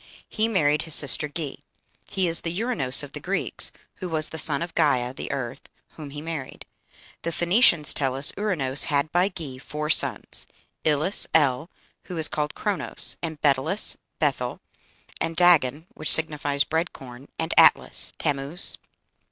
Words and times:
He 0.27 0.47
married 0.47 0.81
his 0.81 0.95
sister 0.95 1.27
Ge. 1.29 1.59
He 2.09 2.27
is 2.27 2.41
the 2.41 2.51
Uranos 2.51 3.03
of 3.03 3.11
the 3.13 3.19
Greeks, 3.19 3.71
who 3.97 4.09
was 4.09 4.29
the 4.29 4.39
son 4.39 4.63
of 4.63 4.73
Gæa 4.73 5.15
(the 5.15 5.31
earth), 5.31 5.69
whom 5.89 6.09
he 6.09 6.23
married. 6.23 6.65
The 7.21 7.31
Phoenicians 7.31 7.93
tell 7.93 8.15
us, 8.15 8.31
"Ouranos 8.35 8.85
had 8.85 9.11
by 9.11 9.29
Ge 9.29 9.61
four 9.61 9.91
sons: 9.91 10.47
Ilus 10.83 11.27
(El), 11.35 11.69
who 12.05 12.17
is 12.17 12.29
called 12.29 12.55
Chronos, 12.55 13.17
and 13.21 13.39
Betylus 13.43 13.95
(Beth 14.17 14.41
El), 14.41 14.59
and 15.19 15.35
Dagon, 15.35 15.85
which 15.93 16.09
signifies 16.11 16.63
bread 16.63 16.93
corn, 16.93 17.27
and 17.37 17.53
Atlas 17.55 18.11
(Tammuz?)." 18.17 18.79